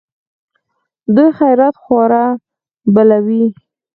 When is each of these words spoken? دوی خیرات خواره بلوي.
دوی 1.15 1.29
خیرات 1.37 1.75
خواره 1.83 2.23
بلوي. 2.93 3.45